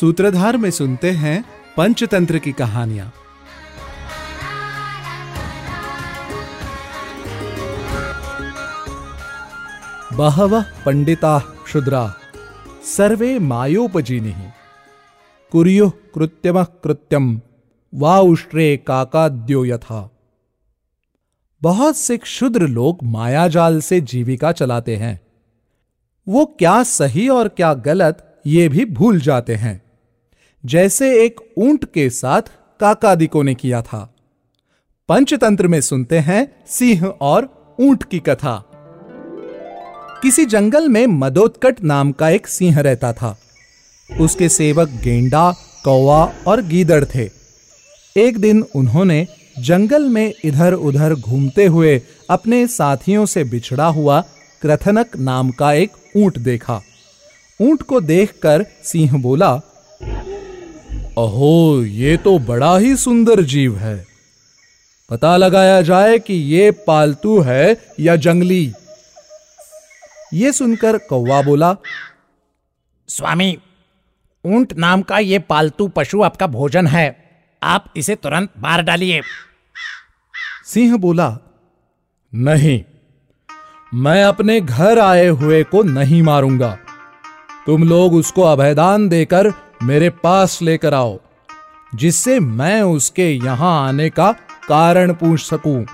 [0.00, 1.44] सूत्रधार में सुनते हैं
[1.76, 3.12] पंचतंत्र की कहानियाँ।
[10.12, 12.14] बहव पंडिता क्षुद्रा,
[12.96, 14.34] सर्वे मायोपजीनि
[15.50, 17.40] कुर्युः कृत्यम कृत्यम
[17.94, 20.10] वा उष्ट्रे काकाद्यो यथा।
[21.62, 25.20] बहुत से क्षुद्र लोग मायाजाल से जीविका चलाते हैं।
[26.28, 29.85] वो क्या सही और क्या गलत, ये भी भूल जाते हैं।
[30.66, 32.42] जैसे एक ऊँट के साथ
[32.80, 34.14] काकादिको ने किया था।
[35.08, 38.64] पंचतंत्र में सुनते हैं सिंह और ऊँट की कथा।
[40.22, 43.38] किसी जंगल में मदोत्कट नाम का एक सिंह रहता था।
[44.20, 47.30] उसके सेवक गेंडा, कौवा और गीदड़ थे।
[48.16, 49.26] एक दिन उन्होंने
[49.58, 54.20] जंगल में इधर उधर घूमते हुए अपने साथियों से बिछड़ा हुआ
[54.62, 56.80] क्रथनक नाम का एक ऊँट देखा।
[57.60, 59.60] ऊँट को देखकर सिंह बोला
[61.16, 63.96] अहो ये तो बड़ा ही सुंदर जीव है।
[65.10, 68.72] पता लगाया जाए कि ये पालतू है या जंगली।
[70.34, 71.74] ये सुनकर कौवा बोला
[73.08, 73.58] स्वामी
[74.44, 77.06] ऊँट नाम का ये पालतू पशु आपका भोजन है।
[77.62, 79.20] आप इसे तुरंत मार डालिए।
[80.66, 81.38] सिंह बोला
[82.32, 82.80] नहीं
[83.92, 86.76] मैं अपने घर आए हुए को नहीं मारूँगा।
[87.66, 91.18] तुम लोग उसको अभयदान देकर मेरे पास लेकर आओ,
[91.92, 94.30] जिससे मैं उसके यहाँ आने का
[94.68, 95.84] कारण पूछ सकूँ।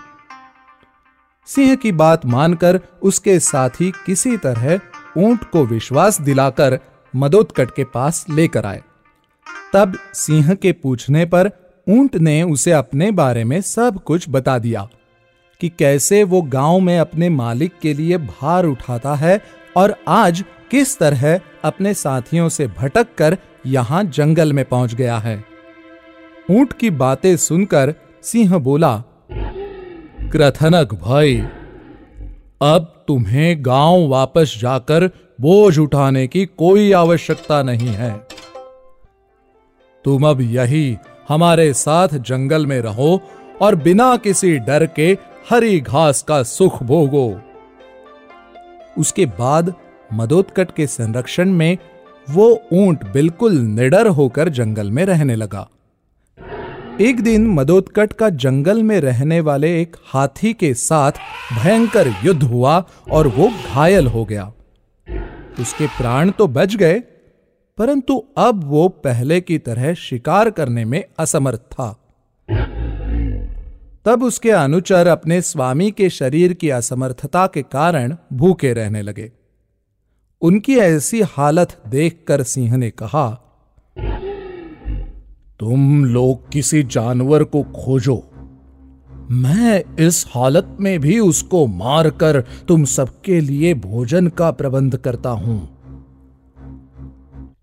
[1.49, 4.81] सिंह की बात मानकर उसके साथी किसी तरह
[5.19, 6.79] ऊँट को विश्वास दिलाकर
[7.15, 8.83] मदोत्कट के पास लेकर आए।
[9.75, 11.51] तब सिंह के पूछने पर
[11.87, 14.89] ऊँट ने उसे अपने बारे में सब कुछ बता दिया,
[15.61, 19.41] कि कैसे वो गाँव में अपने मालिक के लिए भार उठाता है
[19.77, 25.45] और आज किस तरह अपने साथियों से भटक कर यहाँ जंगल में पहुँच गया है।
[26.51, 28.97] ऊँट की बातें सुनकर सिंह बोला
[30.33, 31.37] क्रथनक भाई,
[32.63, 35.07] अब तुम्हें गाँव वापस जाकर
[35.41, 38.13] बोझ उठाने की कोई आवश्यकता नहीं है।
[40.05, 40.97] तुम अब यही
[41.29, 43.21] हमारे साथ जंगल में रहो
[43.63, 45.17] और बिना किसी डर के
[45.51, 47.41] हरी घास का सुख भोगो।
[48.99, 49.75] उसके बाद
[50.13, 51.79] मदोत्कट के संरक्षण में
[52.31, 55.69] वो ऊँट बिल्कुल निडर होकर जंगल में रहने लगा।
[57.01, 61.13] एक दिन मदोत्कट का जंगल में रहने वाले एक हाथी के साथ
[61.53, 62.77] भयंकर युद्ध हुआ
[63.11, 64.53] और वो घायल हो गया।
[65.61, 67.01] उसके प्राण तो बच गए,
[67.79, 71.93] परंतु अब वो पहले की तरह शिकार करने में असमर्थ था।
[74.07, 79.31] तब उसके अनुचर अपने स्वामी के शरीर की असमर्थता के कारण भूखे रहने लगे।
[80.43, 83.29] उनकी ऐसी हालत देखकर सिंह ने कहा,
[85.61, 88.23] तुम लोग किसी जानवर को खोजो।
[89.31, 95.59] मैं इस हालत में भी उसको मारकर तुम सबके लिए भोजन का प्रबंध करता हूँ।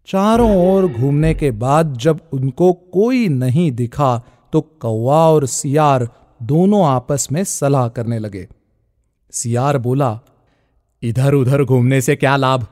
[0.08, 4.18] चारों ओर घूमने के बाद जब उनको कोई नहीं दिखा
[4.54, 6.08] तो कौवा और सियार
[6.42, 8.48] दोनों आपस में सलाह करने लगे।
[9.34, 10.20] सियार बोला
[11.04, 12.66] इधर उधर घूमने से क्या लाभ?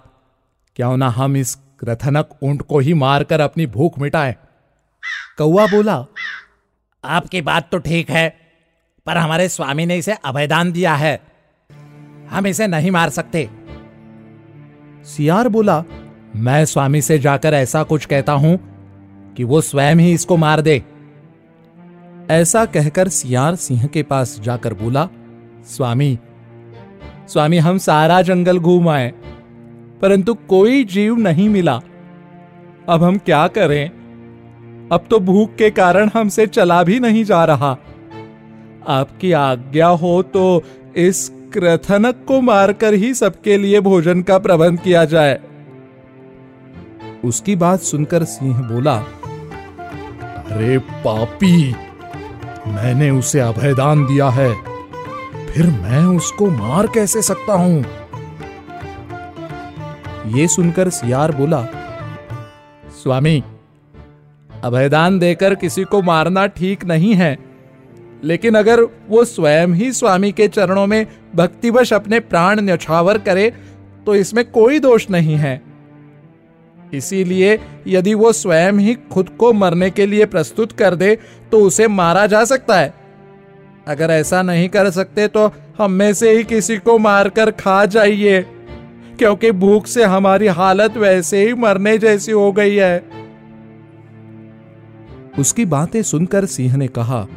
[0.75, 4.35] क्यों ना हम इस रथनक ऊँट को ही मारकर अपनी भूख मिटाएँ?
[5.37, 6.05] कौआ बोला,
[7.03, 8.27] आपकी बात तो ठीक है,
[9.05, 11.19] पर हमारे स्वामी ने इसे अभयदान दिया है।
[12.29, 13.49] हम इसे नहीं मार सकते।
[15.05, 15.83] सियार बोला,
[16.35, 18.57] मैं स्वामी से जाकर ऐसा कुछ कहता हूँ
[19.37, 20.83] कि वो स्वयं ही इसको मार दे।
[22.29, 25.09] ऐसा कहकर सियार सिंह के पास जाकर बोला,
[25.65, 26.17] स्वामी
[27.27, 29.11] स्वामी, हम सारा जंगल घूम आए,
[30.01, 31.79] परंतु कोई जीव नहीं मिला।
[32.89, 33.89] अब हम क्या करें?
[34.91, 37.77] अब तो भूख के कारण हमसे चला भी नहीं जा रहा।
[38.89, 40.63] आपकी आज्ञा हो तो
[40.97, 45.39] इस क्रथनक को मारकर ही सबके लिए भोजन का प्रबंध किया जाए।
[47.23, 48.95] उसकी बात सुनकर सिंह बोला,
[50.47, 51.71] अरे पापी,
[52.67, 54.76] मैंने उसे अभयदान दिया है।
[55.57, 57.77] फिर मैं उसको मार कैसे सकता हूँ?
[60.31, 61.61] ये सुनकर सियार बोला,
[62.93, 63.43] स्वामी,
[64.63, 67.37] अभयदान देकर किसी को मारना ठीक नहीं है,
[68.23, 71.05] लेकिन अगर वो स्वयं ही स्वामी के चरणों में
[71.35, 73.49] भक्तिवश अपने प्राण न्यौछावर करे
[74.05, 75.61] तो इसमें कोई दोष नहीं है।
[76.93, 81.17] इसीलिए यदि वो स्वयं ही खुद को मरने के लिए प्रस्तुत कर दे
[81.51, 82.93] तो उसे मारा जा सकता है।
[83.87, 88.41] अगर ऐसा नहीं कर सकते तो हम में से ही किसी को मारकर खा जाइए
[89.17, 92.97] क्योंकि भूख से हमारी हालत वैसे ही मरने जैसी हो गई है।
[95.39, 97.27] उसकी बातें सुनकर सिंह ने कहा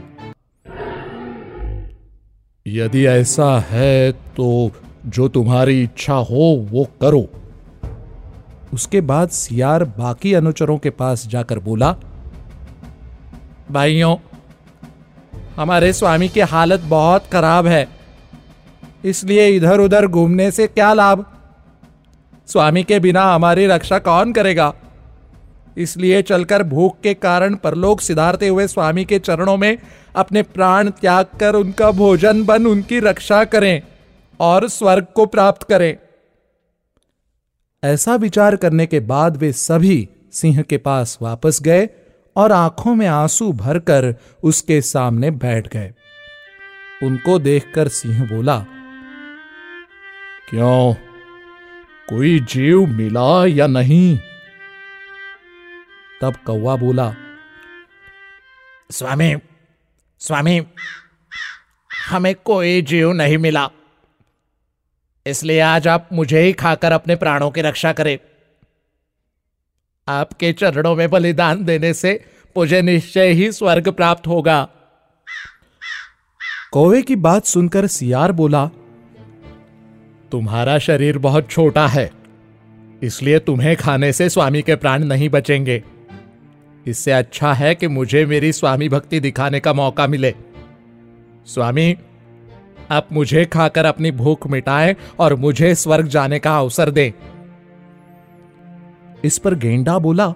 [2.67, 4.71] यदि ऐसा है तो
[5.07, 7.29] जो तुम्हारी इच्छा हो वो करो।
[8.75, 11.97] उसके बाद सियार बाकी अनुचरों के पास जाकर बोला
[13.71, 14.17] भाइयों
[15.61, 17.89] हमारे स्वामी की हालत बहुत खराब है।
[19.05, 21.25] इसलिए इधर उधर घूमने से क्या लाभ?
[22.47, 24.75] स्वामी के बिना हमारी रक्षा कौन करेगा?
[25.77, 29.79] इसलिए चलकर भूख के कारण परलोक सिधारते हुए स्वामी के चरणों में
[30.17, 33.83] अपने प्राण त्याग कर उनका भोजन बन उनकी रक्षा करें
[34.41, 35.97] और स्वर्ग को प्राप्त करें।
[37.85, 41.89] ऐसा विचार करने के बाद वे सभी सिंह के पास वापस गए
[42.41, 45.93] और आँखों में आँसू भरकर उसके सामने बैठ गए।
[47.03, 48.59] उनको देखकर सिंह बोला,
[50.49, 50.95] क्यों?
[52.09, 54.19] कोई जीव मिला या नहीं?
[56.21, 57.15] तब कौवा बोला,
[58.91, 59.37] स्वामी
[60.21, 60.67] स्वामी,
[62.09, 63.71] हमें कोई जीव नहीं मिला।
[65.27, 68.19] इसलिए आज आप मुझे ही खाकर अपने प्राणों की रक्षा करें।
[70.11, 72.13] आपके चरणों में बलिदान देने से
[72.57, 74.69] मुझे निश्चय ही स्वर्ग प्राप्त होगा।
[76.73, 78.67] कौवे की बात सुनकर सियार बोला
[80.33, 82.11] तुम्हारा शरीर बहुत छोटा है
[83.03, 85.83] इसलिए तुम्हें खाने से स्वामी के प्राण नहीं बचेंगे।
[86.87, 90.35] इससे अच्छा है कि मुझे मेरी स्वामी भक्ति दिखाने का मौका मिले।
[91.47, 91.97] स्वामी
[92.91, 97.13] आप मुझे खाकर अपनी भूख मिटाएँ और मुझे स्वर्ग जाने का अवसर दें।
[99.25, 100.27] इस पर गेंडा बोला,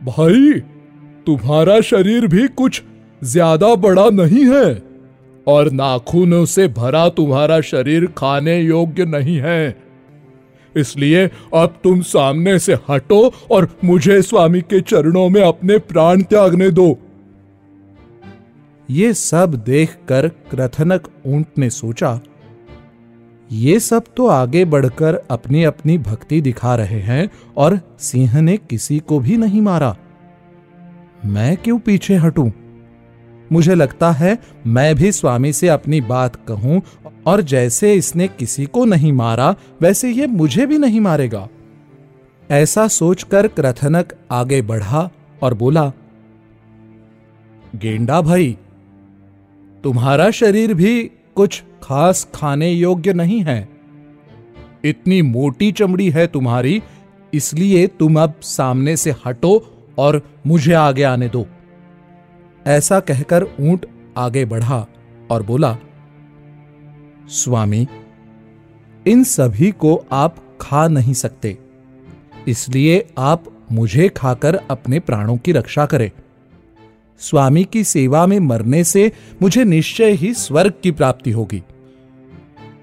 [0.00, 0.52] भाई,
[1.26, 2.82] तुम्हारा शरीर भी कुछ
[3.22, 4.82] ज़्यादा बड़ा नहीं है
[5.46, 9.76] और नाखूनों से भरा तुम्हारा शरीर खाने योग्य नहीं है।
[10.74, 13.20] इसलिए अब तुम सामने से हटो
[13.50, 16.96] और मुझे स्वामी के चरणों में अपने प्राण त्यागने दो।
[18.88, 22.20] ये सब देखकर क्रथनक ऊँट ने सोचा
[23.52, 28.98] ये सब तो आगे बढ़कर अपनी अपनी भक्ति दिखा रहे हैं और सिंह ने किसी
[28.98, 29.96] को भी नहीं मारा।
[31.24, 32.50] मैं क्यों पीछे हटूं?
[33.52, 36.82] मुझे लगता है मैं भी स्वामी से अपनी बात कहूँ
[37.26, 41.48] और जैसे इसने किसी को नहीं मारा, वैसे ये मुझे भी नहीं मारेगा।
[42.50, 45.10] ऐसा सोचकर क्रथनक आगे बढ़ा
[45.42, 45.92] और बोला,
[47.76, 48.56] गेंडा भाई,
[49.84, 53.68] तुम्हारा शरीर भी कुछ खास खाने योग्य नहीं है।
[54.84, 56.82] इतनी मोटी चमड़ी है तुम्हारी,
[57.32, 59.54] इसलिए तुम अब सामने से हटो
[59.98, 61.46] और मुझे आगे आने दो।
[62.66, 63.86] ऐसा कहकर ऊँट
[64.18, 64.86] आगे बढ़ा
[65.30, 65.76] और बोला,
[67.30, 67.86] स्वामी,
[69.06, 71.56] इन सभी को आप खा नहीं सकते,
[72.48, 76.10] इसलिए आप मुझे खाकर अपने प्राणों की रक्षा करें।
[77.20, 81.62] स्वामी की सेवा में मरने से मुझे निश्चय ही स्वर्ग की प्राप्ति होगी।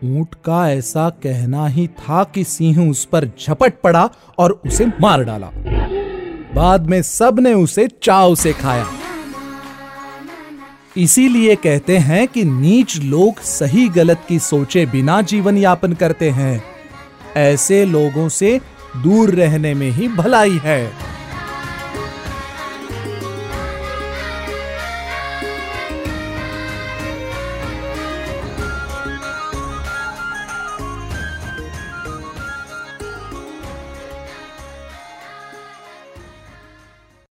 [0.04, 5.24] ऊँट का ऐसा कहना ही था कि सिंह उस पर झपट पड़ा और उसे मार
[5.24, 5.50] डाला।
[6.56, 8.88] बाद में सबने उसे चाव से खाया।
[10.98, 16.64] इसीलिए कहते हैं कि नीच लोग सही गलत की सोचे बिना जीवन यापन करते हैं।
[17.36, 18.62] ऐसे लोगों से
[19.04, 21.13] दूर रहने में ही भलाई है।